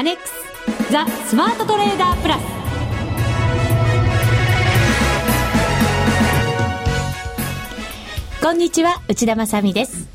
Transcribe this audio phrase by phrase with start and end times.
[0.00, 0.32] アネックス
[0.90, 2.40] ザ・スマートトレーダープラス。
[8.42, 10.08] こんにちは内田まさです。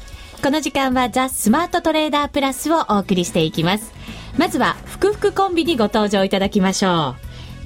[0.43, 3.93] この時間はザ・スマートトレーダープラスをお送りしていきます。
[4.39, 7.25] まずは福福コンビにご登場いただきましょう。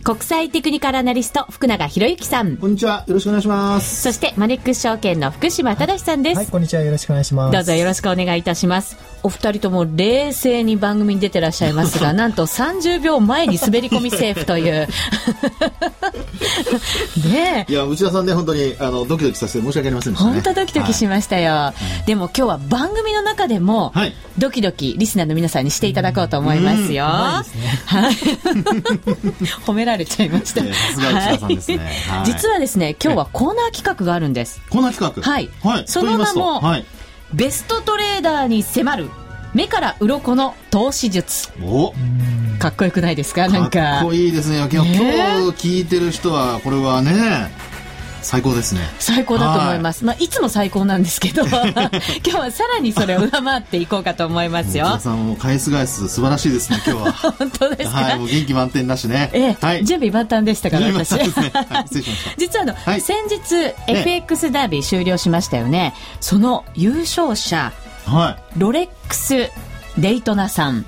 [0.10, 2.58] 国際テクニカルアナリスト福永博之さん。
[2.58, 3.04] こんにちは。
[3.06, 4.02] よろしくお願いします。
[4.02, 6.82] そしてマネックス証券の福島正さんです、はいこんにちは。
[6.82, 7.54] よろしくお願いします。
[7.54, 8.98] どうぞよろしくお願いいたします。
[9.22, 14.88] お二人とも冷静に番組に出てらっしゃいますが なんと30秒前に滑り込みセーフという。
[17.32, 17.72] ねえ。
[17.72, 20.34] いや内田さんね本当にあのドキドキさせて申し訳ありませんでしたね。
[20.34, 21.72] 本当ドキドキしましたよ、
[22.08, 24.16] でも今日は番組の中でも、はい。
[24.40, 27.46] ドキドキリスナーの皆さんにしていただこうと思いますよ、はい。
[29.68, 31.78] 褒められちゃいました、えーさすが内田さんですね。
[31.78, 32.26] はい。
[32.26, 34.62] 実はですね今日はコーナー企画があるんです。
[34.70, 35.32] コーナー企画？
[35.32, 35.50] はい。
[35.64, 35.84] はい。
[35.88, 36.86] その名もはい。
[37.34, 39.10] ベストトレーダーに迫る
[39.54, 41.50] 目から鱗の投資術。
[41.64, 41.94] お。
[42.60, 43.48] かっこよくないですか？
[43.48, 43.80] なんか。
[43.80, 44.58] かっこいいですね。
[44.58, 45.16] いや今日ね。
[45.42, 47.52] 今日聞いてる人はこれはね
[48.22, 48.82] 最高ですね。
[49.00, 50.06] 最高だと思います、い。
[50.06, 54.86] まあ、いつも最高なんですけど 今日はさらにそれを上回っていこうかと思いますよ。
[54.86, 57.12] 内田さんも返す返す素晴らしいですね今日は。
[57.40, 59.30] 本当ですか、はいもう元気満点だしね。
[59.34, 59.86] ええはい。
[59.86, 61.20] 準備万端でしたから私ね。
[61.20, 62.32] はい失礼しました。
[62.38, 63.02] 実はあの、はい。
[63.02, 65.94] 先日 FX ダービー終了しましたよね。
[66.20, 67.72] その優勝者
[68.06, 69.50] はロレックス・
[69.98, 70.86] デイトナさん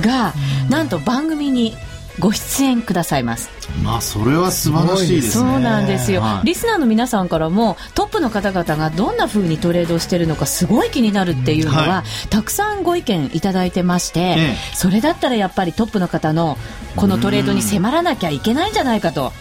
[0.00, 0.34] が
[0.68, 1.76] なんと番組に
[2.18, 3.50] ご出演くださいます。
[3.82, 5.50] まあそれは素晴らしいですね。
[5.50, 6.46] そうなんですよ、はい。
[6.46, 14.56] リスナーの皆さんからもトップの方々がどんな風にトレードをしてるのかすごい気になるっていうのは、はたくさんご意見いただいてまして、ええ。
[14.74, 16.58] それだったらやっぱりトップの方の
[16.96, 19.32] このトレードに迫らなきゃいけないんじゃないかと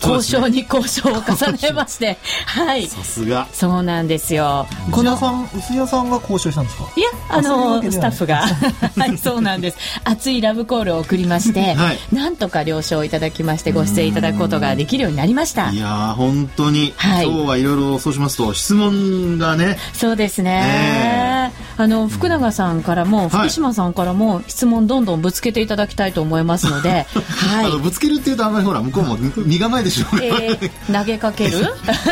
[0.00, 2.86] 交渉に交渉を重ねましてはい。
[2.86, 3.46] さすが。
[3.52, 4.66] そうなんですよ。
[4.90, 6.84] このさん内田さんが交渉したんですか？
[6.96, 8.46] いや、あのスタッフが、
[8.96, 9.76] はい、そうなんです。
[10.04, 11.98] 熱いラブコールを送りまして、 はい。
[12.12, 15.70] なんとか了承いただきまして、ご出演いただくことができるようになりました。
[15.70, 15.76] い。
[15.78, 17.26] やー本当に、はい。
[17.26, 19.78] 今日はいろいろそうしますと質問がね。
[19.92, 21.52] そうですね。
[21.76, 23.28] あの、福永さんからも、はい。
[23.28, 27.66] 福島さんからも質問どんどんぶつけていただきたいと思いますので、 はい。
[27.66, 27.78] あの。
[27.78, 31.58] ぶつけるっていうとあんまりほら向こうも身構えでしょう、えー投げかける？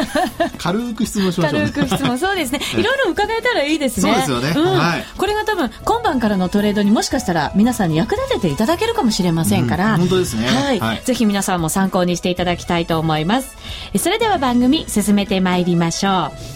[0.59, 1.71] 軽く質問しましょうね。
[1.73, 2.19] 軽く質問。
[2.19, 2.61] そうですね。
[2.77, 2.83] い。
[2.83, 4.25] ろいろ伺えたらいいですね。
[4.27, 4.71] そうですよね。
[4.71, 4.79] ん。
[4.79, 5.05] はい。
[5.17, 10.47] これが多分今晩からのトレードにもしかしたら皆さんに役立てていただけるかもしれませんから、うん本当ですね。
[10.49, 11.03] はい、はい。
[11.05, 13.57] ぜひ皆さんも参考にしていただきたいと思います。
[13.93, 16.56] えそれでは番組進めてまいりましょう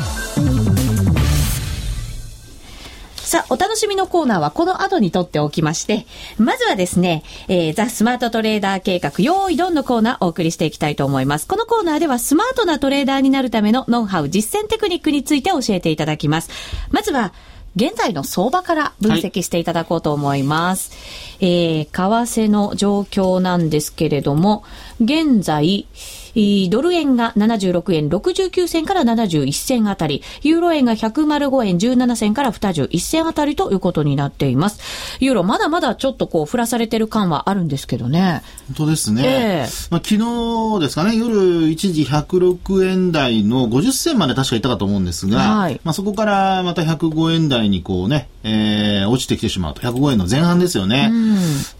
[3.31, 6.05] さあ、お楽しみのコーナーはこの後にとっておきまして、
[6.37, 11.47] まずはですね、えーザ・スマートトレーダー計画、用意ドンのコーナーをお送りしていきたいと思います。
[11.47, 16.49] このコーナーではスマートなトレーダーになるためのノウハウ、実践テクニックについて教えていただきます。
[16.89, 17.31] まずは、
[17.77, 20.91] 現在の相場から分析していただこうと思います。
[21.39, 24.65] えー為替の状況なんですけれども、
[24.99, 25.87] 現在、
[26.69, 35.17] ドル円が76円69銭から71銭あたり、ユーロ円が105円17銭から21銭あたりということになっています。
[35.19, 38.43] ユーロまだまだちょっとこう振らされてる感はあるんですけどね。
[38.67, 39.69] 本当ですね、ええ。
[39.89, 45.81] まあ、昨日ですかね夜一時106円台の50銭まで確かいったかと思うんですが、はい。
[45.83, 49.81] まあ、そこからまた105円台にこうね、えー落ちてきてしまうと。
[49.81, 51.11] 105円の前半ですよね、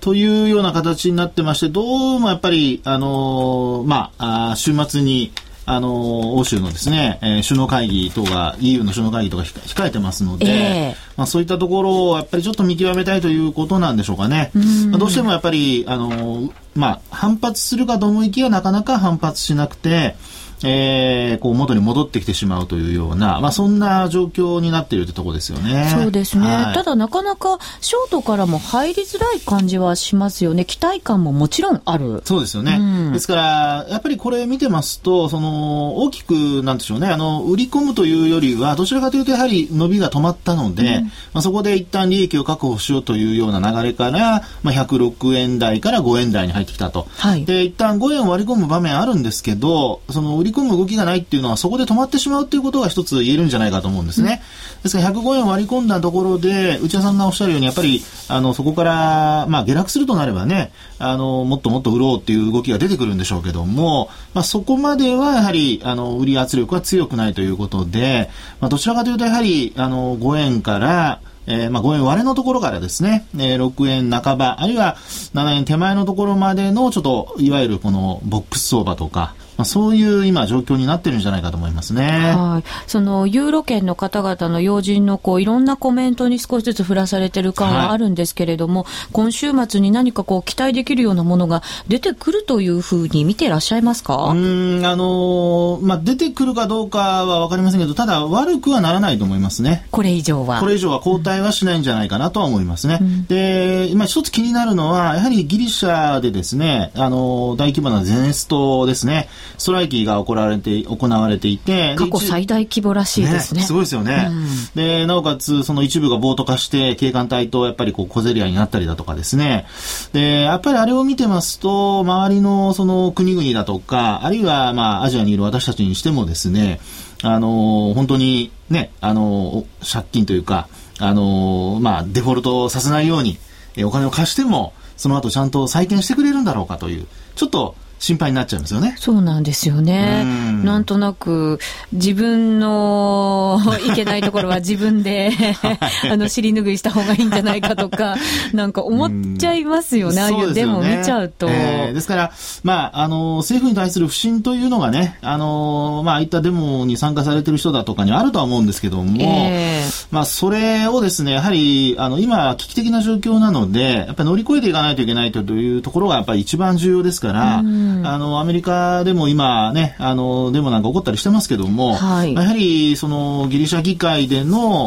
[0.01, 5.31] というような形になってましてどうもやっぱり、あのーまあ週末に
[5.65, 14.51] あのー欧州のですね、えー首脳会議等が EU の首脳会議とか控控えてますので、ええまあ、そういったところをやっぱりちょっと見極めたいということなんでしょうかね。
[14.89, 20.15] まあ、どうしてもやっぱり、あの、まあ、反発するかと思いきやなかなか反発しなくて、
[20.63, 25.89] えー、こう元に戻ってきてしまうというような、まあ、そんな状況になっているというところですよね。
[25.93, 26.45] そうですね。
[26.45, 30.65] はいただなかなかショートからも入りづらい感じはしますよね。
[30.65, 32.21] 期待感ももちろんある。
[32.25, 32.77] そうですよね。
[32.79, 41.01] うんですから、やっぱりこれ見てますと、その、大きく、なんでしょうね、あの、売り込むというよりは、どちらかというと、やはり伸びが止まったので、
[41.33, 47.07] まあ、そこで一旦利益を確保しようというような流れから、まあ、106円台から5円台に入ってきたと。
[47.17, 54.41] はいで、一旦5円を割り込む場面あるんですけど、その、売り込む動きがないっていうのは、そこで止まってしまうっていうことが一つ言えるんじゃないかと思うんですね。
[54.83, 74.95] ですから105円割り込んだところで、内田さんがおっしゃるように、やっぱり、あの、そこから、まあ、下落するとなればね、あの、もっともっと売ろうっていう動きが出てくるんでしょうけども、まあ、そこまではやはり、あの、売り圧力は強くないということで、まあ、どちらかというと、やはり、あの、5円から、えー、まあ5円割れのところからですね、えー、6円半ば、あるいは
[75.33, 82.33] 7円手前のところまでのちょっと、いわゆるこのボックス相場とか、まあ、そういう今状況になってるんじゃないかと思いますね。
[82.35, 82.69] はい。
[82.87, 94.31] そのユーロ圏の方々の要人のこういろんなコメントに少しずつ振らされてる感はあるんですけれども、はい、今週末に何かこう期待できるようなものが出てくるというふうに見てらっしゃいますか？
[94.31, 99.87] うん、あのー、まあ、出てくるかどうかはわかりませんけど、ただ悪くはならないと思いますね。
[99.91, 100.59] これ以上は。
[100.59, 102.99] これ以上は後退はしないんじゃないかなとは思いますね。
[103.01, 109.27] うん、で、今一つ気になるのは、やはりギリシャでですね、あのー、大規模なゼネストですね、
[109.57, 113.61] ストライキが起行われて、行われていて、過去最大規模らしいですね。
[113.61, 114.29] ねすごいですよね。
[114.29, 119.65] うん、で、なおかつ、その一部が暴徒化して、警官隊とやっぱりこう小競り合いになったりだとかですね。
[120.13, 126.79] で、やっぱりあれを見てますと、周りのその国々だとか、あるいはまあアジアにいる私たちにしてもですね、
[127.23, 130.67] あの本当にね、あの借金というか、
[130.99, 133.37] あのまあ、デフォルトさせないように、
[133.83, 138.95] お金を貸しても、その後ちゃんと再建してくれるんだろうかという、ちょっと心配になっちゃうんですよね。
[138.97, 140.23] そうなんですよね。
[140.23, 141.59] んなんとなく、
[141.93, 143.40] 自分の
[143.87, 145.31] いけないところは自分で
[146.09, 148.15] あの、尻拭いした方がいいんじゃないかとか、
[148.53, 150.21] なんか思っちゃいますよね。
[150.21, 151.47] ああいうデモ見ちゃうと。
[151.49, 152.31] えー、ですから、
[152.63, 168.01] まあ、あの、政府に対する不信というのがね、あの、まあ、ああいったデモに参加されてる人だとかにあるとは思うんですけども、えー、まあ、それをですね、やはり、あの、今、危機的な状況なので、やっぱり乗り越えていかないといけないというところが、やっぱり一番重要ですから、うん。
[168.05, 174.85] あの、アメリカでも今ね、あの、デモなんか起こったりしてますけども、はい、やはり、その、ギリシャ議会での、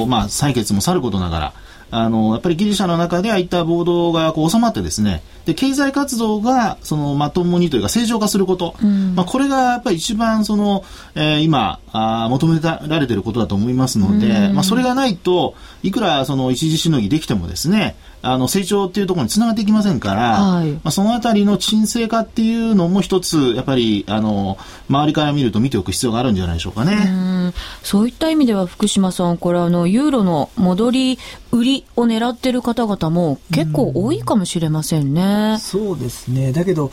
[0.00, 1.52] おまあ、採決もさることながら、
[1.90, 10.84] あの、やっぱりギリシャの中でああいった暴動がこう収まってですね、で、経済活動が、その、まともにというか正常化すること、うん、まあ、これがやっぱり一番その、
[11.14, 17.94] えー、今あ、求められていることだと思いますので、うん、まあ、それがないと、いくらその一時しのぎできてもですね、
[18.24, 26.94] あの、成長っていうところにつながっていきませんから、はい、まあ、そのあたりの沈静化っていうのも一つ、やっぱり、あの、周りから見ると見ておく必要があるんじゃないでしょうかね。
[26.94, 31.18] うそういった意味では、福島さん、これあの、ユーロの戻り
[31.52, 35.56] 売りを狙ってる方々も結構多いかもしれませんね。
[35.56, 36.52] うそうですね。
[36.52, 36.90] だけど、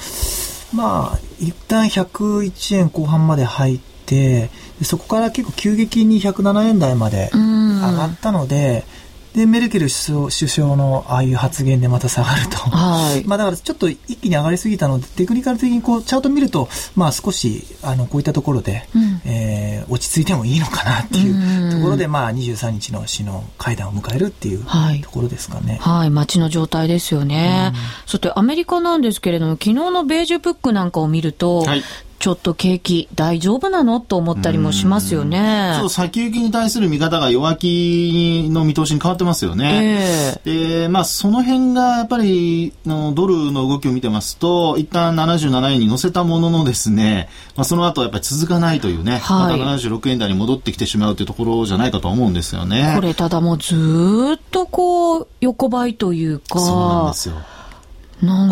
[0.74, 4.50] まあ、一旦101円後半まで入って、
[4.84, 8.86] そこから結構急激に107円台まで上がったので、
[9.34, 12.58] で、メルケル首相のああいう発言でまた下がると。
[12.58, 13.24] はい。
[13.28, 24.66] まあだからちょっと一気に上がりすぎたので、テクニカル的にこう、チャート見ると、まあ少し、あの、こういったところで、うん、えー、落ち着いてもいいのかなっていうところで、まあ23日の首脳会談を迎えるっていう
[25.02, 25.78] ところですかね。
[25.82, 27.74] はい、はい、街の状態ですよね。
[28.06, 31.84] そしてアメリカなんですけれども、昨日のベージュブックなんかを見ると、はい
[32.22, 34.00] ちょっと景気大丈夫なの？
[34.00, 35.76] と思ったりもしますよね。
[35.80, 40.40] そう、先行きに対する見方が弱気の見通しに変わってますよね。
[40.46, 52.94] えー、で、まあ、その辺がやっぱりのドルの動きを見てますと、一旦77円に乗せたもののですね、まあ、その後やっぱり続かないというね、はい、また76円台に戻ってきてしまうというところじゃないかと思うんですよね。
[52.96, 56.60] これただもうずっとこう、横ばいというか。
[56.60, 57.36] そうなんですよ。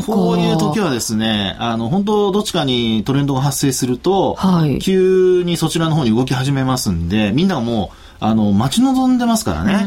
[0.05, 9.85] こういう時はですね、あの、本当どっちかにトレンドが発生すると、はい、急にそちらの方に動き始めますんで、みんながもう、あの、待ち望んでますからね。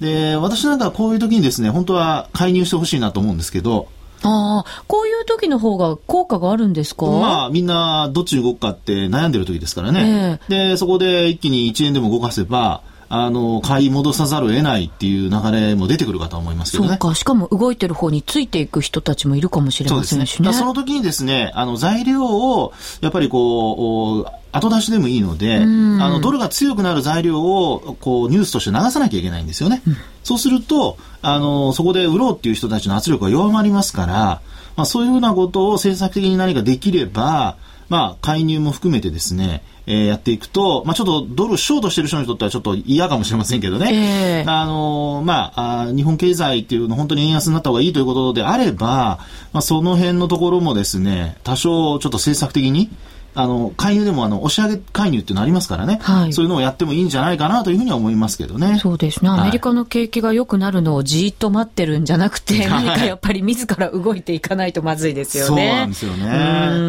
[0.00, 3.88] で、私なんかこういう時にですね、本当は介入してほしいなと思うんですけど、
[4.22, 7.06] ああ、こういう時の方が効果があるんですか？
[7.06, 10.38] まあ、みんなどっちに動くかって悩んでる時ですからね。
[10.50, 16.90] えー、で、そこで一気に1円でも動かせば、あの、買い戻さざるを得ないっていう流れも出てくるかと思いますけどね。
[16.90, 17.14] そうか。
[17.16, 20.46] しかも動いてる方についていく人たちもいるかもしれませんしね。
[20.46, 29.82] そ、ね、その時にですね、あの、材料を、やっぱりこう、後出しでもいいので、あの、ドルが強くなる材料を、こう、ニュースとして流さなきゃいけないんですよね。
[29.88, 34.40] うん、そうすると、あの、そこで売ろうっていう人たちの圧力が弱まりますから、
[34.76, 37.56] まあ、そういうふうなことを政策的に何かできれば、
[37.90, 49.18] まあ、介入も含めてですね、えー、やっていくと、まあ、ちょっとドルショートしてる人にとってはちょっと嫌かもしれませんけどね、えー、あのー、まああ、日本経済っていうの本当に円安になった方がいいということであれば、
[49.52, 52.90] まあ、その辺のところもですね、多少ちょっと政策的に、
[53.34, 55.98] あの、介入でもあの、押し上げ介入っていうのありますからね。
[56.02, 58.78] はい、そういうのをやってもいいんじゃないかなというふうには思いますけどね。
[58.78, 59.30] そうですね。
[59.30, 65.48] アメリカの景気が良くなるのをじーっと待ってるんじゃなくて、はい、何かやっぱり自ら動いていかないとまずいですよね。
[65.48, 66.26] そうなんですよね。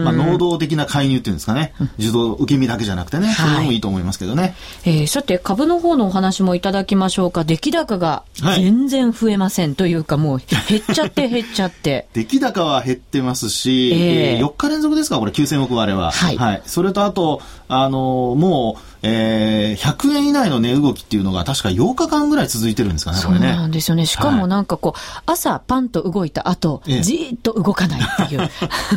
[0.03, 1.73] まあ、能動的な介入っていうんですかね。
[1.99, 3.33] 受動、受け身だけじゃなくてね。
[3.33, 4.55] それもいいと思いますけどね。
[4.85, 7.43] えー、さて、株の方のお話もいただきましょうか。
[7.43, 12.07] 出来高が全然増えません、というか、もう減っちゃって減っちゃって。
[12.13, 16.11] 出来高は減ってますし、えー、4日連続ですか、これ9000億割れは。
[16.11, 16.30] はい。
[16.37, 16.61] はい。
[16.65, 24.05] それとあと、あのー、もう、えー、100円以内の値動きっていうのが確か8日間ぐらい続いてるんですかね、そうなんですよね。
[24.05, 28.49] しかもなんかこう、はい、朝パンと動いた後、ええ、じーっと動かないっていう。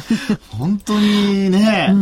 [0.58, 1.94] 本当にね、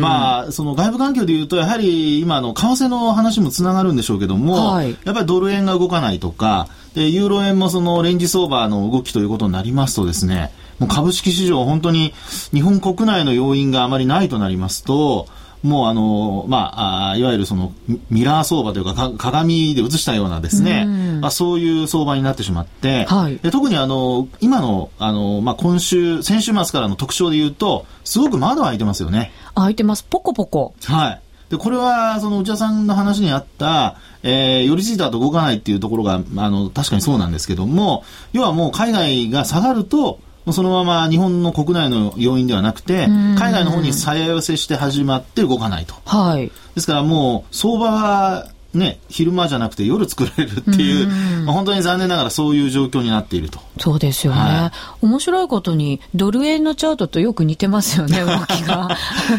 [0.00, 12.12] まあ、その外部環境で言うと、やはり今の為替の話もつながるんでしょうけども、はい、やっぱりドル円が動かないとか、で、ユーロ円もそのレンジ相場の動きということになりますとですね、もう株式市場本当に
[12.52, 15.26] 日本国内の要因があまりないとなりますと、
[15.62, 17.72] もうあの、まあ、あいわゆるその
[18.10, 20.86] ミラー相場というか鏡で映したようなですね、
[21.20, 29.32] まあ、そういう相場になってしまって、はい、で特にあの今のあの、まあ、今週先週末からの特徴で言うとすごく窓開いてますよね。
[29.54, 30.04] 開いてます。
[30.04, 30.74] ポコポコ。
[30.84, 31.22] はい。
[31.50, 38.02] でこれはその内田さんの話にあった、えー、寄り付いた後動かないっていうところがあの確かにそうなんですけども
[38.32, 40.18] 要はもう海外が下がると
[40.52, 45.94] そのまま日本の国内の要因ではなくて、海外の方に再寄せして始まって動かないと。
[46.04, 46.50] はい。
[46.74, 53.60] ですからもう、相場はね、昼間じゃなくて夜作られるっていう、まあ、本当に残念ながらそういう状況になっていると。
[53.78, 54.38] そうですよね。
[54.38, 58.96] はい、面白いことに、ドル円のチャートとよく似てますよね、 動きが。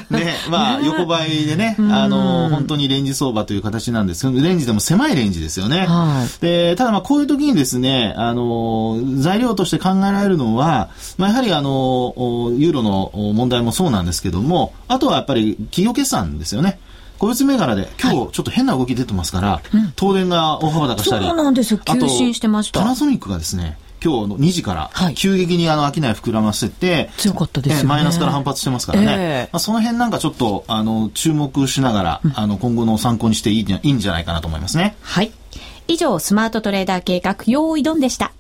[0.10, 5.86] ね、まあ、横ばいでね、あの、本当にレンジ相場という形なんですけど、レンジでも狭いレンジですよね。
[5.88, 12.14] はい、で、ただまあ、こういう時にですね、あの、材料として考えられるのは、まあ、やはりあの、
[12.58, 16.80] ユーロの問題もそうなんですけども、あとはやっぱり企業決算ですよね。
[17.18, 19.62] 個別銘柄で今日ちょっと変な動き出てますから、はい、
[19.98, 21.80] 東電が大幅高したり、そうなんですよ。
[21.80, 22.80] 急進してました。
[22.80, 34.96] パナソニックがですね今日の2時から急激にあの商い膨らませて、強かったです、ね、マイナスから反発してますからね、えー、まあ、その辺なんかちょっとあの注目しながら、うん、あの今後の参考にしていいいいんじゃないかなと思いますね。
[35.02, 35.32] はい。
[35.88, 38.34] 以上スマートトレーダー計画用意ドンでした。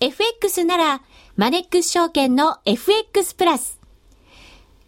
[0.00, 1.02] FX なら
[1.36, 3.77] マネックス証券の FX プラス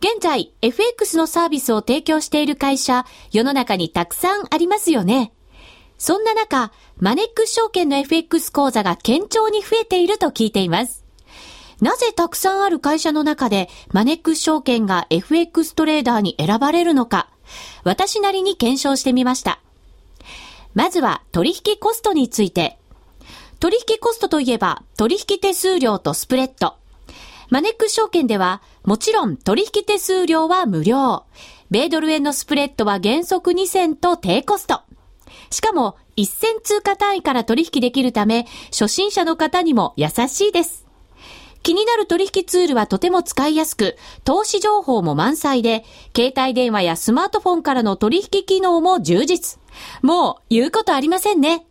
[0.01, 5.33] 現在、FX のサービスを提供している会社、世の中にたくさんありますよね。
[5.99, 11.05] そんな中、マネックス証券の FX 講座が堅調に増えていると聞いています。
[11.83, 17.29] なぜたくさんある会社の中でマネックス証券が FX トレーダーに選ばれるのか、
[17.85, 19.61] 私なりに検証してみました。
[20.73, 22.79] まずは取引コストについて。
[23.59, 26.80] 取引コストといえば取引手数料とスプレッド。
[27.51, 31.25] マネックス証券では、もちろん取引手数料は無料。
[31.71, 34.83] 米ドル円のスプレッドは原則2銭と低コスト。
[35.51, 40.87] しかも、1銭通貨単位から取引できるため、初心者の方にも優しいです。
[41.63, 45.85] 気になる取引ツールはとても使いやすく、投資情報も満載で、
[46.17, 49.59] 携帯電話やスマートフォンからの取引機能も充実。
[50.03, 51.67] もう言うことありませんね。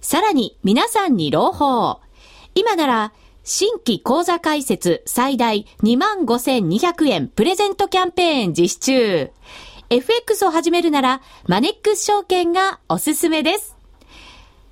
[0.00, 2.00] さらに皆さんに朗報。
[2.54, 3.12] 今なら
[3.44, 9.30] 新規講座開設最大25,200円プレゼントキャンペーン実施中。
[9.90, 13.76] FX を始めるならマネックス証券がおすすめです。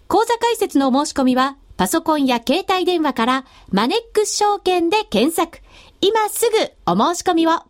[0.07, 5.59] 講座開設の申し込みはパソコンや携帯電話からマネックス証券で検索。
[6.01, 7.70] 今すぐお申し込みを。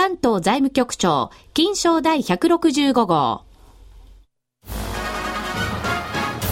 [0.00, 3.42] 関東財務局長、金賞第165号。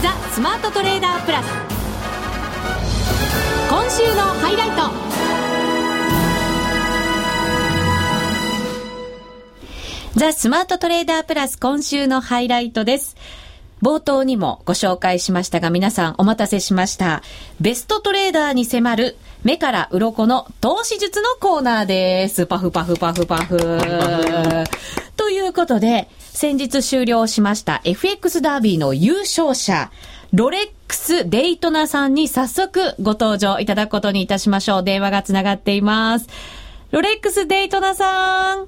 [0.03, 1.47] ザ・スマートトレーダープラス。
[3.71, 4.83] 今週のハイライト。
[10.21, 13.17] ザ・スマートトレーダープラス今週のハイライトです。
[13.83, 17.23] 冒頭にもご紹介しましたが皆さんお待たせしました。
[17.61, 22.47] ベストトレーダーに迫る目から鱗の投資術のコーナーです。
[22.47, 23.57] パフパフパフパフ。
[25.17, 29.91] ということで、先日終了しました FX ダービーの優勝者、
[30.33, 34.85] ロレックス・デイトナさんに早速ご登場いただくことにいたしましょう。
[34.85, 36.29] 電話がつながっています。
[36.91, 38.67] ロレックスデイトナさん。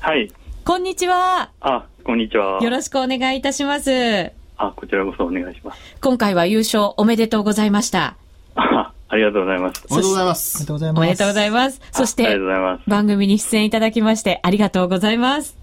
[0.00, 0.32] はい。
[0.64, 1.50] こんにちは。
[1.60, 2.62] あ、こんにちは。
[2.62, 4.32] よろしくお願いいたします。
[4.56, 5.80] あ、こちらこそお願いします。
[6.00, 8.16] 今回は優勝おめでとうございました。
[8.54, 9.84] あ、ありがとうございます。
[9.90, 10.66] おめでとうございまありすが。
[10.66, 10.98] とうございます。
[10.98, 11.80] おめでとうございます。
[11.92, 12.90] そしあありがとてう、ございます。
[12.90, 15.56] 番組に出演いただきましてありがとうございます。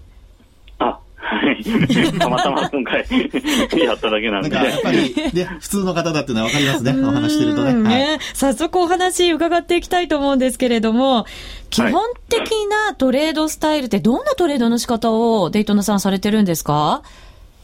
[0.78, 1.64] あ、はい。
[2.18, 3.04] たまたま今回
[3.84, 4.48] やっただけなんで。
[4.50, 6.92] なんか、やっぱり、ね、普通の方だっていうのはわかりますね。
[7.02, 7.72] お話してるとね。
[7.72, 8.18] うんはい。
[8.34, 11.26] 早速お話伺っていきたいと思うんですけれども、
[11.70, 12.40] 基本的
[12.88, 17.02] なトレードスタイルってどんなトレードの仕方をデイトナさんされてるんですか？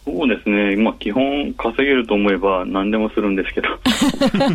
[0.04, 0.76] そうですね。
[0.76, 3.68] まあ基本稼げると思えば何でもするんですけど。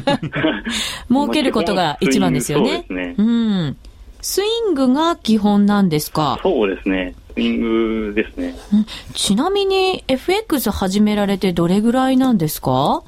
[1.10, 2.70] 儲けることが一番ですよね。
[2.70, 3.78] そうですねうん。
[4.22, 6.40] スイングが基本なんですか？
[6.44, 7.16] そうですね。
[7.40, 7.62] スイン
[8.10, 8.56] グですね。
[8.74, 13.04] うんちなみに FX 始められてどれぐらいなんですか？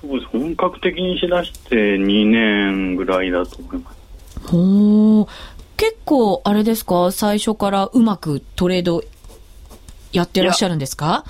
[0.00, 0.26] そうです。
[0.32, 4.48] 本格的にしだして2年ぐらいだと思います。
[4.48, 5.28] ほー
[5.76, 7.10] 結構あれですか？
[7.12, 9.02] 最初からうまくトレード
[10.12, 11.24] やってらっしゃるんですか？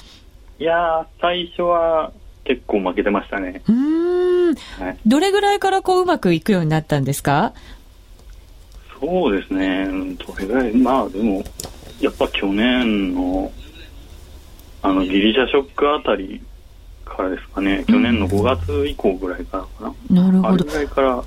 [0.59, 2.13] いやー、最初は
[2.45, 3.63] 結構負けてましたね。
[3.67, 4.55] うーん。
[4.85, 4.99] はい。
[5.07, 7.53] どれぐらいからこううまくいくようになったんですか？
[9.01, 9.87] そうですね。
[9.89, 11.43] うんどれぐらい、まあでも、
[12.05, 13.51] やっぱ去年の、
[14.83, 16.43] あの、ギリシャショックあたり
[17.05, 17.85] からですかね。
[17.89, 20.23] 去年の5月以降ぐらいからかな。
[20.23, 20.75] なるほどぐ。
[20.75, 21.27] らいから、はい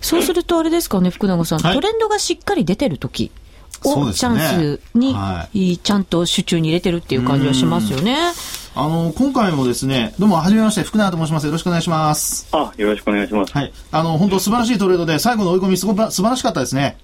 [0.00, 1.60] そうするとあれですかね、福永さん。
[1.60, 3.32] はいトレンドがしっかり出てる時
[3.84, 8.18] をチそうですねャンスに、はいちゃんと手中に入れてるっていう感じはしますよね。
[8.74, 11.46] あの、今回もですね、どうも、はじめまして、福永と申します。
[11.46, 12.48] よろしくお願いします。
[12.52, 13.52] あ、よろしくお願いします。
[13.52, 13.72] はい。
[13.92, 16.96] あの、本当素晴らしいトレードで、最後の追い込み、すごく素晴らしかったですね。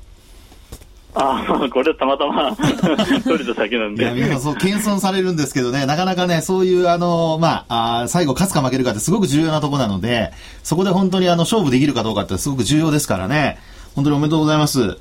[1.15, 2.55] あ、まあこれたまたま
[3.25, 4.41] 取れただけなんいや、皆さんで。
[4.41, 13.59] そう、謙遜されるんですけどね、なかなかね、そういう、あの、まあ、あー最後勝つか負けるかってすごく重要なとこなので、そこで本当にあの、勝負できるかどうかってすごく重要ですからね、
[13.95, 14.87] 本当におめでとうございます。
[14.87, 14.97] で、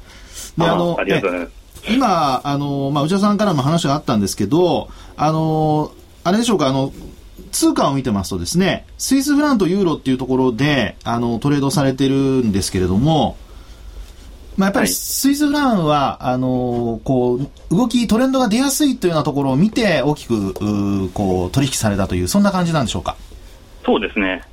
[0.60, 1.52] ああの、ありがとうございます。
[1.88, 5.92] え今、あの、まあ、内田さんからも話があったんですけど、あの、
[6.24, 6.92] あれでしょうか、あの、
[7.52, 13.38] 通貨を見てますとですね、スイスフランとユーロっていうところで、あの、トレードされてるんですけれども、
[14.60, 20.54] まあ、やっぱりはいスイスフランは、あの、こう、動き、トレンドが出やすいというようなところを見て、大きく、
[21.14, 23.16] こう、取引されたという、そんな感じなんでしょうか？
[23.86, 24.44] そうですね。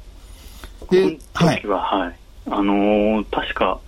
[0.91, 1.67] で、はい。
[1.67, 2.15] は、はい。
[2.49, 3.81] あのー確か、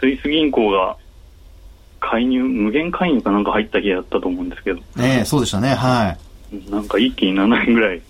[0.00, 0.96] スイス銀行が
[2.00, 6.16] 介入、無限介入かなんか入った気だったと思うんですけど、ええそうでしたね、は
[6.50, 6.70] い。
[6.70, 8.00] なんか一気に7円ぐらい、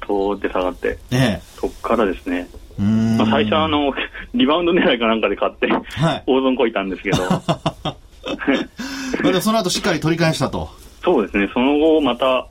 [0.00, 2.48] とって下がって、ええそっからですね、
[2.80, 3.16] うーん。
[3.18, 3.94] まあ、最初あの、
[4.36, 6.22] リバウンド狙いかなんかで買って、はい。
[6.26, 7.18] 大損こいたんですけど、
[9.40, 10.70] その後しっかり取り返したと。
[11.04, 12.46] そうですね、その後また、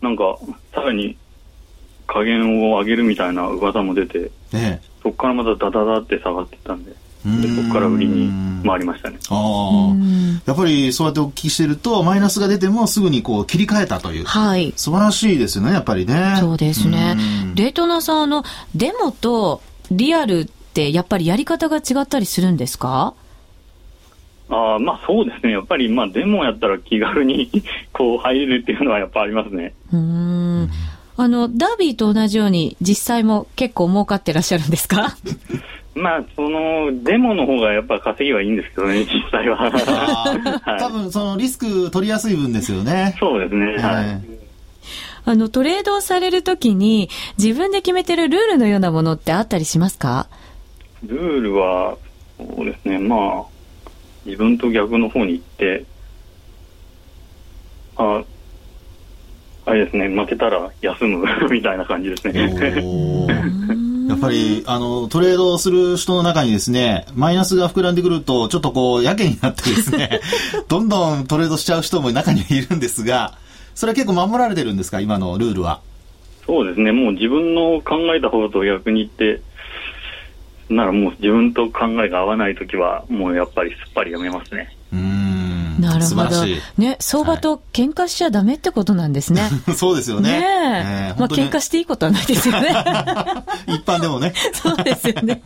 [0.00, 0.36] なんか、
[0.74, 1.16] さらに
[2.06, 8.30] 加減を上げるみたいな噂も出て、ええそこからまたダダダって下がってったんで、でそこから売りに
[8.64, 9.18] 回りましたね。
[9.30, 9.94] ああ。
[10.46, 14.24] やっぱりそうやってお聞きしてると、マイナスが出てもすぐにこう切り替えたという。
[14.24, 14.72] はい。
[14.76, 16.36] 素晴らしいですよね、やっぱりね。
[16.40, 17.54] そうですねうん。
[17.54, 20.50] デイトナさん、あの、デモとリアル
[20.92, 23.14] やっぱりやり方が違ったりするんですか？
[24.48, 25.52] ああ、まあそうですね。
[25.52, 27.50] やっぱり、まあデモやったら気軽に
[27.92, 29.74] こう入れるっていうのはやっぱありますね。
[29.92, 30.70] うーん。
[31.18, 35.16] あの、ダービーと同じように実際も結構儲かってらっしゃるんですか？
[35.96, 39.56] まあ、その、デモの方がやっぱ稼ぎはいいんですけどね、 実際は。
[39.56, 43.16] はい多分そのリスク取りやすい分ですよね。
[43.18, 43.76] そうですね。
[43.78, 44.08] ははいい。
[45.24, 47.08] あの、トレードをされるときに
[47.38, 50.28] 自分で決めてるルールのようなものってあったりしますか？
[51.04, 51.96] ルールは、
[52.38, 52.98] そうですね。
[52.98, 53.44] まあ、
[54.24, 55.84] 自分と逆の方に行って、
[57.96, 58.22] あ、
[59.66, 63.26] あれですね、負けたら休む みたいな感じですね。
[64.08, 70.20] やっぱり、あの、トレードをする人の中にですね、マイナスが膨らんでくると、ちょっとこう、やけになってですね、
[70.68, 73.34] どんどんトレードしちゃう人も中にはいるんですが、
[73.74, 75.80] それは結構守られてるんですか、今のルールは？
[76.46, 79.42] そうですね、もう自分の考えた方と逆に言って、
[80.68, 84.76] ならもう自分と考えが合わないときは、もうやっぱりすっぱりやめますね。
[84.92, 85.80] うーん。
[85.80, 86.80] なるほど素晴らしい。。
[86.80, 89.42] ね、相場と喧嘩しちゃダメってことなんですね。
[89.76, 90.30] そうですよね。
[90.40, 91.14] ねえ。
[91.16, 92.68] えまあ喧嘩していいことはないですよね。
[93.68, 94.32] 一般でもね。
[94.54, 95.42] そうですよね。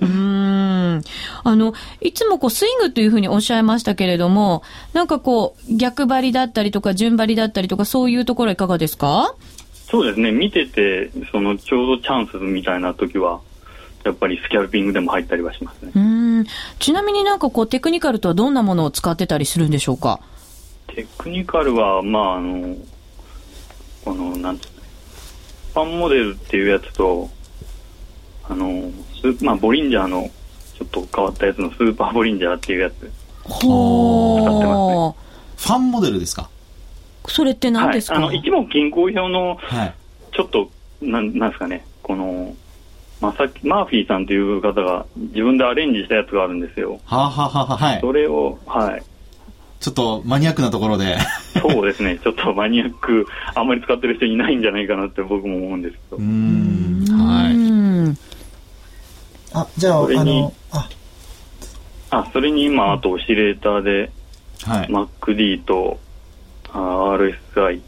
[0.00, 1.02] うーん。
[1.44, 4.62] あの、いつもこうスイングというふうにおっしゃいましたけれども、
[4.94, 9.34] なんかこう、逆張りだったりとか、順張りだったりとか、そういうところはいかがですか？
[9.90, 13.40] そうですね、見てて、そのちょうどチャンスみたいなときは、
[14.04, 15.98] やっぱりスキャルピングでも入ったりはしますねう。
[15.98, 16.46] ーん。
[16.78, 20.20] ちなみになんかこう、テクニカルとはどんなものを使ってたりするんでしょうか？
[20.88, 22.76] テクニカルは、まあ、あの、
[24.04, 24.82] この、なんていうの
[25.84, 27.30] ファンモデルっていうやつと、
[28.48, 28.90] あの、
[29.38, 30.30] スまあ、ボリンジャーの、
[30.76, 33.12] ちちょっと変わったやつのスーパーボリンジャーっていうやつ。
[33.44, 35.14] ほー。
[35.56, 36.50] ファンモデルですか？
[37.28, 38.08] それって何はいです。
[38.08, 39.94] か、あの、一目均衡表の、はい。
[40.32, 42.56] ちょっと、なん、なんですかね、この、
[43.22, 47.00] まさき、マーフィーさんという方が自分でアレンジしたやつがあるんですよ。
[47.04, 48.00] はあ、はあはあはあ、はい。
[48.00, 49.02] それを、はい。
[49.78, 51.16] ちょっとマニアックなところで。
[51.62, 56.22] そうですね、ちょっとマニアック、あんまり使ってる人いないんじゃないかなって僕も思うんですけどうー。
[56.22, 57.04] ん。
[57.12, 57.54] はい。
[57.54, 58.18] うん。
[59.54, 60.88] あ、じゃあ、それにあの、あ、
[62.10, 64.10] あ、それに今、あとオシレーターで、
[64.64, 64.88] はい。
[64.88, 66.00] MacD と、
[66.72, 67.16] あ
[67.54, 67.80] RSI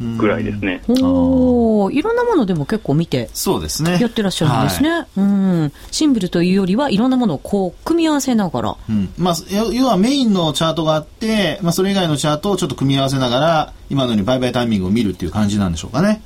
[0.00, 0.82] ぐらいですね。
[0.88, 1.94] おー。
[1.94, 3.98] いろんなものでも結構見てそうですね。
[4.00, 5.06] やってらっしゃるんですね。
[5.16, 5.72] うん。
[5.90, 8.76] シンプルというよりはいろんなものをこう組み合わせながら。
[8.88, 9.12] うん。
[9.18, 16.22] まあ、要要はメインのチャートがあって、まあ、それ以外のチャートをちょっと組み合わせながら、今のように売買タイミングを見るっていう感じなんでしょうかね。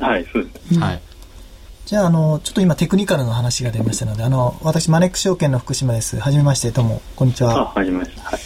[0.00, 0.78] はい、そうです。
[0.78, 1.00] はい。
[1.86, 6.18] じゃあ、あの、ちょっと今テクニカルの話が出ましたので、あの、私、マネック証券の福島です。
[6.18, 7.72] はじめまして、どうも、こんにちあ、は。
[7.72, 8.20] はじめまして。
[8.20, 8.40] はい。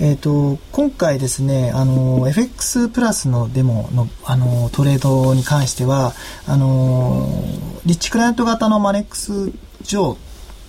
[0.00, 6.12] えっ、と、今回ですね、あの、FX プラスのデモの、あの、トレードに関しては、
[6.46, 7.28] あの、
[7.84, 9.50] リッチクライアント型のマネックス
[9.82, 10.16] 上、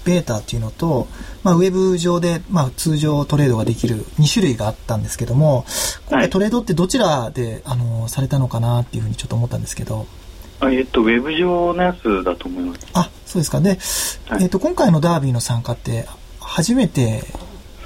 [0.04, 1.08] ベータっていうのと、
[1.44, 5.66] まあ、ウェブ上で、まあ、通常トレードができる2種類があったんですけども、
[6.08, 10.08] 今はい回トレードってどちらで、あの、されたのかなっていうふうにちょっと思ったんですけど、
[10.60, 12.88] あえっと、ウェブ上のやつだと思います。
[12.94, 13.62] あ、そうですか。
[13.62, 13.78] で、
[14.28, 16.08] はいえっ、と、今回のダービーの参加って、
[16.40, 17.24] 初めて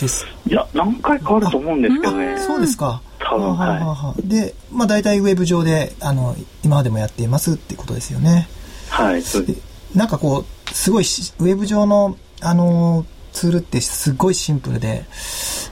[0.03, 0.25] です。
[0.47, 2.37] いや、何回かあると思うんですけどね。
[2.39, 3.01] そうですか。
[3.19, 8.47] 多分はあはあはあで、まあ大体ウェブ上で、あの、今までもやっていますってことですよね。
[8.89, 9.53] はい、そうで。
[9.53, 15.05] ですなんかこう、すごいし、ウェブ上の、あの、ツールってすごいシンプルで、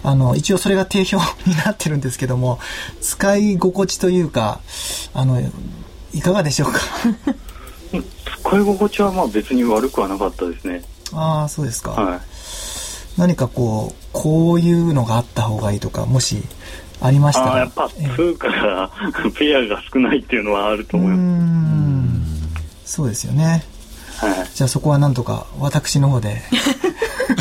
[0.03, 2.59] あの、一応それが定評になってるんですけども、
[3.01, 4.61] 使い心地というか、
[5.13, 5.41] あの、
[6.13, 6.79] いかがでしょうか？
[8.43, 10.83] 使い心地はまあ別に悪くはなかったですね。
[11.13, 11.91] ああ、そうですか。
[11.91, 12.19] はい。
[13.21, 16.41] 何かこう、こういうのがあった方がいいとか、もし
[16.99, 17.51] ありましたら。
[17.51, 18.89] ああ、やっぱええ通貨が、
[19.37, 21.21] ペアが少ないっていうのはあると思います。
[21.21, 22.23] ん。
[22.83, 23.63] そうですよね。
[24.17, 24.49] はい。
[24.55, 26.41] じゃあそこはなんとか私の方で、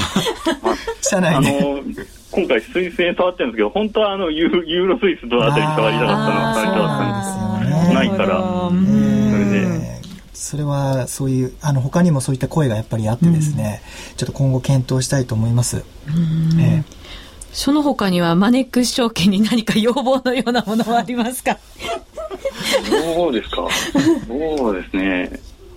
[1.00, 1.62] 社あ内で。
[1.62, 1.80] の、
[2.30, 9.09] 今回スイス円触ってるんですけど、本当はあのユー、ロスイスのあたりに触りたかったのあー触りたかったんですそうなんですよねないから
[10.40, 13.82] それはそういう、あの、他にもそういった声がやっぱりあってですね、
[14.16, 15.84] ちょっと今後検討したいと思います。
[16.58, 17.00] ええ
[17.52, 21.58] その他にはマネックス証券に何か要望のようなものはありますか？
[22.88, 23.66] そうですか？
[24.28, 25.32] そうですね。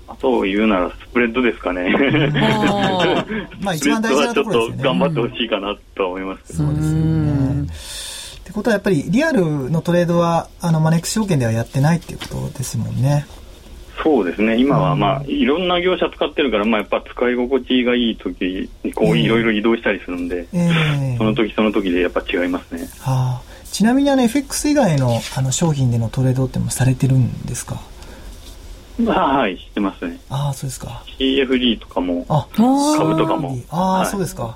[0.08, 1.91] あと言うならスプレッドですかね。
[2.36, 3.26] あ
[3.60, 4.78] まあスプレッ一番大事なドはちょっところですよね。
[4.78, 6.60] と頑張ってほしいかなとは思いますけど。
[6.60, 7.62] そうですよね。
[7.63, 13.26] ってことはやっぱりリアルのトレードは、あの、マネックス証券ではやってないっていうことですもんね。
[14.02, 14.58] そうですね。
[14.58, 20.72] 今はまあ、いろんな業者使ってるから、まあやっぱ使い心地がいい時にこういろいろ移動したりするんで、え
[21.14, 22.88] えその時その時でやっぱ違いますね。
[23.00, 27.80] はあ、ちなみにあの FX 以外のあの商品でのトレードってもされてるんですか？
[29.00, 30.20] まあはい、知ってますね。
[30.30, 31.04] ああ、そうですか。
[31.20, 33.58] CFD とかも、株とかも。
[33.72, 34.44] ああ、はいそうですか。
[34.44, 34.56] は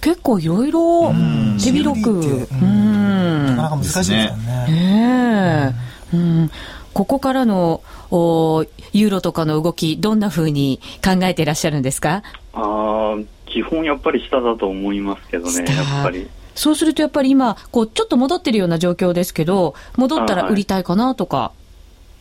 [0.00, 2.10] 結構いろいろん手広く。
[2.10, 4.66] うんなかなか難しいですよね。
[4.70, 5.74] ね
[6.12, 6.16] え。
[6.16, 6.50] うん。
[6.94, 12.22] ここからのおユーロとかの動き、どんな風に考えていらっしゃるんですか？
[12.54, 16.28] ああ、基本やっぱり下だと思いますけどね、下やっぱり。
[16.54, 21.50] そうするとやっぱり今、こう、ちょっと戻ってるような状況ですけど、戻ったら売りたいかなとか。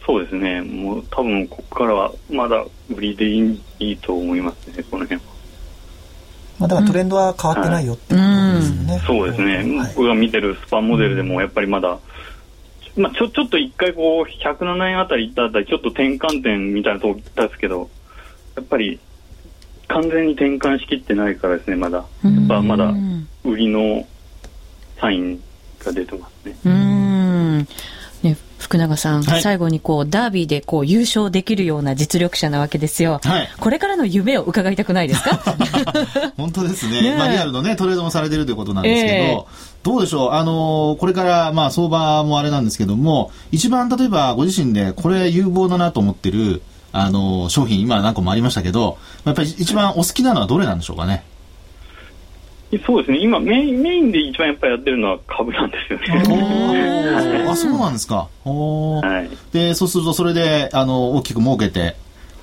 [0.06, 0.62] そうですね。
[0.62, 5.34] もう多分ここからはまだ売りでいいいいと思いますね、この辺は。
[6.60, 8.26] まあ、だからトレンドは変わってないよってこと
[8.60, 9.02] ですよね。
[9.06, 9.78] そうですね。
[9.78, 12.00] はい僕が見てるスパンモデルでもやっぱりまだ、
[12.96, 17.90] まあ、ちょ、ちょっと一回こう、107円あたり行ったあたり、ちょっと転換点みたいなとこ行ったんですけど、
[18.56, 19.00] やっぱり、
[19.88, 21.98] 完全に転換しきってないからですね、まだ。
[21.98, 22.94] やっぱまだ、
[23.44, 24.08] 売りの
[25.00, 25.42] サイン
[25.84, 27.03] が出てますね。
[28.78, 33.20] 永さん、はい最後にこう、ダービーでこう、優勝できるような実力者なわけですよ。
[33.24, 35.40] はいこれからの夢を伺いたくないですか？
[36.38, 37.02] 本当ですね。
[37.04, 39.44] ねえまあ、リアルのね、トレードもされてるということなんですけど、ええ
[39.84, 40.32] どうでしょう？
[40.32, 46.62] あのーこれから、まあ、相場もあれなんですけども、一番例えばご自身でこれ有望だなと思ってる、
[46.94, 51.24] あのー商品、今何個もありましたけど、やっぱり一番お好きなのはどれなんでしょうかね？
[52.86, 53.20] そうですね。
[53.20, 57.48] 今メイン、メインで一番やっぱりやってるのは株なんですよね。
[57.48, 58.28] あ、 そうなんですか。
[58.46, 59.54] はい。
[59.54, 61.96] で、そうするとそれで、あの、大きく儲けて、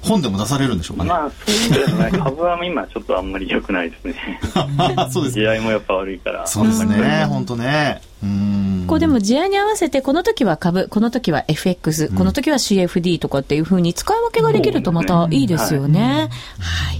[0.02, 1.10] 本でも出されるんでしょうかね。
[1.10, 2.10] まあ、そうですね。
[2.18, 4.40] 株は今ちょっとあんまり良くないですね。
[5.10, 5.44] そうですね。
[5.44, 6.46] 試合もやっぱ悪いから。
[6.46, 7.26] そうですね。
[7.28, 8.00] 本当ね。
[8.22, 8.84] うん。
[8.86, 16.28] こうでも、試合に合わせて、この時は株、この時は FX、この時は CFD とかっていう風に使い分けができるとまたいいですよね。
[16.58, 16.99] はい。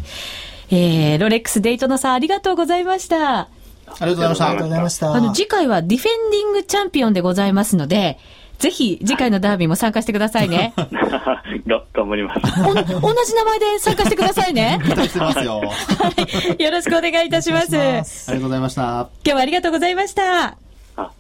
[0.71, 3.41] えー、ロレックスデイトナさんありがとうございました。
[3.41, 3.49] あ
[4.01, 4.47] りがとうございました。
[4.47, 5.13] ありがとうございました。
[5.13, 8.19] あの、次回はディフェンディングチャンピオンでございますので、
[8.61, 10.75] ぜひ次回のダービーも参加してくださいね。
[10.77, 12.41] が、 頑張ります。
[12.69, 14.79] お同じ名前で参加してくださいね。
[14.85, 15.61] 期待してますよ。
[15.61, 15.73] は
[16.59, 16.63] い。
[16.63, 17.75] よろしくお願いいたします。
[17.77, 19.09] ますありがとうございました。
[19.25, 20.57] 日はありがとうございました。
[20.97, 21.11] あ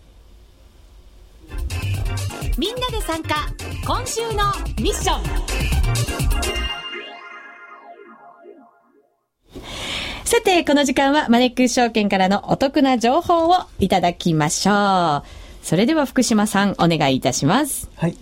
[2.58, 3.48] みんなで参加、
[3.86, 6.59] 今週のミッション。
[10.30, 15.66] さて、この時間はマネックス証券からのお得な情報をいただきましょう。
[15.66, 17.90] それでは福島さん、お願いいたします。
[17.96, 18.16] はい。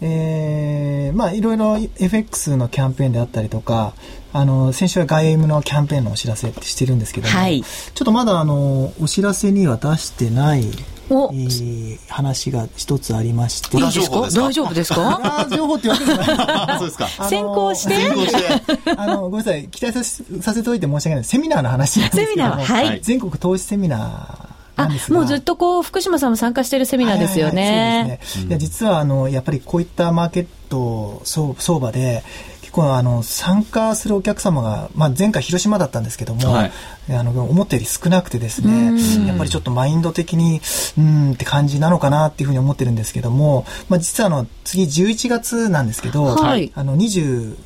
[0.00, 3.94] えー、まあいろいろ FX のキャンペーンであったりとか、
[4.32, 10.70] あの、先週は外 M のキャンペーンのお知らせしてるんですけども、はいちょっとまだあの、お知らせには出してない、
[11.10, 14.40] おえー話が一つありまして、裏情報ですか？
[14.46, 15.20] 大丈夫ですか？
[15.22, 16.78] あー情報ってわけじゃない。
[16.78, 17.08] そうですか。
[17.28, 18.90] 先行して先行して。
[18.96, 21.24] あの、ごめんなさい、期待させさせておいて申し訳ない。
[21.24, 25.18] セミナーの話なんですけどもセミナーはいはい全国投資セミナーなあんです、が。
[25.18, 28.20] もうずっとこう、福島さんも参加しているセミナーですよはいはいはいね。
[28.22, 28.48] そうですね。
[28.48, 32.22] いや、実は、あの、やっぱりこういったマーケット相相場で、
[32.70, 36.72] 結構、あの、参加するお客様が、まあ、前回広島だったんですけども、はい
[37.10, 40.58] あの、思ったより少なくてですねうん、やっぱりちょっとマインド的に、
[40.96, 47.56] うーんって感じなのかなっていうふうに思ってるんですけども、まあ、実はあの、次11月なんですけど、はいあの、26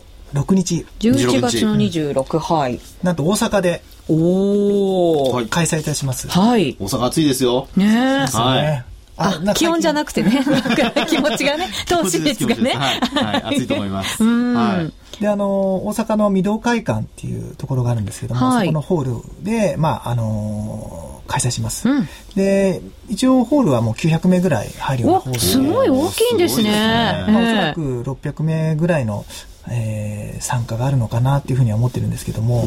[0.55, 2.81] 日、11月の26、はい。
[3.03, 5.35] なんと大阪でおー。
[5.35, 6.29] はい開催いたします。
[6.29, 6.79] はい。
[6.81, 7.69] 大阪暑いですよ。
[7.77, 8.85] ねはいね。
[9.17, 10.43] あ気温じゃなくてね、
[11.09, 12.73] 気持ちがね、投資熱がね。
[12.73, 13.25] はい。
[13.25, 13.43] はい。
[13.57, 14.25] 暑いと思います。
[14.25, 14.93] うんはい。
[15.21, 15.47] で、あの、
[15.87, 21.89] 大阪の御堂会館っていうところがあるんですけども、はいそこのホールで、まあ、あの開催します。
[21.89, 26.65] うんで、一応ホールはもう900名ぐらい入るようなホールすごい大きいんですね。
[26.65, 29.25] すねまあ、おそらええく600名ぐらいの、
[29.71, 32.67] えー参加があるのかなっていうふうには思ってるんですけども、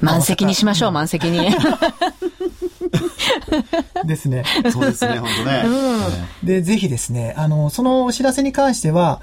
[0.00, 1.50] 満席にしましょう、満席に。
[4.04, 4.44] ですね。
[4.72, 5.64] そうですね、本当ね。
[6.42, 9.20] で、ぜひですね、あの、そのお知らせに関しては、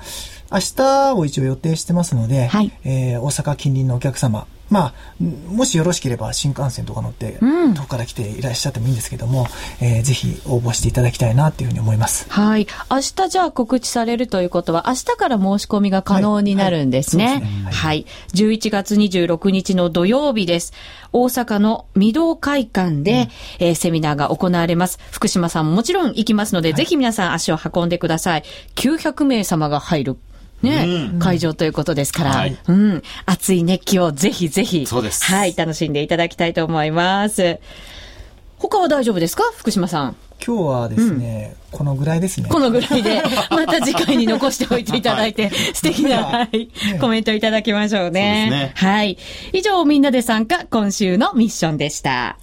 [0.51, 9.47] 明日を一応予定してますので、はいえー大阪近隣のお客様、まあ、んもしよろしければ新幹線とか乗って、うん遠くから来ていらっしゃってもいいんですけども、
[9.81, 12.29] えーぜひ応募していただきたいなっていうふうに思います。
[12.29, 12.67] はい。
[12.89, 17.25] 明日じゃあ告知されるということは、明日から申し込みが可能になるんですね。
[17.25, 20.73] はいははいい11月26日の土曜日です。
[21.11, 23.29] 大阪の御堂会館で、
[23.59, 24.99] えーセミナーが行われます。
[25.11, 28.43] 福島さんももちろん行きますので、ぜひ皆さん足を運んでください。
[28.75, 30.17] 900名様が入る。
[30.61, 37.59] ね、会場ということですから、はいうん、熱い熱気をぜひぜひ、そうですはい、楽しんでいただきたいと思います。
[38.57, 39.43] 他は大丈夫ですか？
[39.55, 40.15] 福島さん。
[40.45, 42.49] 今日はですね、このぐらいですね。
[42.49, 46.69] このぐらいで、 また次回に残しておいていただいて、素敵な、はい、
[46.99, 48.47] コメントいただきましょうね。
[48.49, 49.17] そうですねはい。
[49.53, 52.37] 以上、みんなで参加、今週のミッションでした。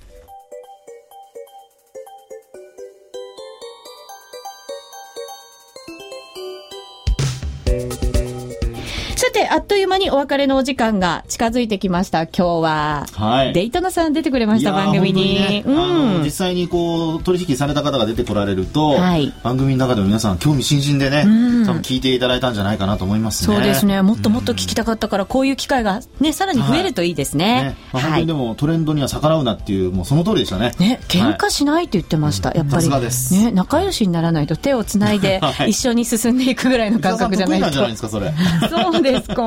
[9.57, 12.25] あっという間にお別れのお時間が近づいてきました。
[12.25, 15.40] 今日は、はいデイトナさん出てくれました、番組に。
[15.40, 16.31] ねうん実。
[16.33, 23.57] 際にこう取引された方が出てこられると、はい番組の中でも皆さん興味津々でね、うん多分聞いていただいたんじゃないかなと思いますね。
[23.57, 24.03] そうですね。
[24.03, 27.77] もっともっと聞きたかったから、こういう機会がね、さらに増えるといいですねね。
[27.95, 28.33] まあ、本はい当にで。
[28.35, 30.73] もトレンドには逆らうなっていうもうその通りでしたね。
[30.79, 32.53] ね、喧はい嘩しないって言ってました。
[32.53, 32.90] やっぱり。
[32.90, 38.03] ね、仲良しにならないと手をつないではい一緒に進んでいくぐらいの感覚じゃないと です。
[38.03, 38.35] かそれ。
[38.69, 39.45] そうですか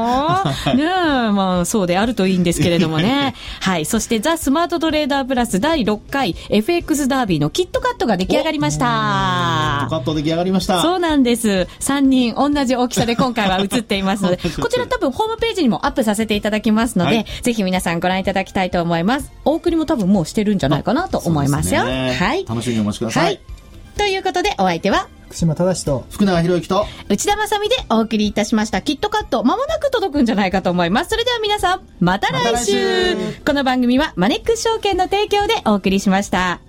[0.75, 3.35] ねえ、まあそうであるといいんですけれどもね。
[3.61, 3.85] はい。
[3.85, 8.85] そしてザ・スマートトレーダープラス第6回 FX ダービーのキットカットが出来上がりました。
[9.89, 10.81] カット出来上がりました。
[10.81, 11.67] そうなんです。
[11.79, 19.31] 3人同じ大きさで今回は映っていますので、 こちら多分ホームページにもアップさせていただきますので、はいぜひ皆さんご覧いただきたいと思います。
[19.45, 21.81] お送りも多分もうしてるんじゃないかなと思いますよ。
[21.81, 22.45] すねはい。
[22.47, 23.23] 楽しみにお待ちください。
[23.25, 23.39] はい。
[23.97, 28.81] ということでお相手は、福島正と、福永博之と内田まさみでお送りいたしました。
[28.81, 31.11] キットカット、まもなく届くんじゃないかと思います。
[31.11, 36.68] それでは皆さん、また来週,、また来週この番組はマネックス証券の提供でお送りしました。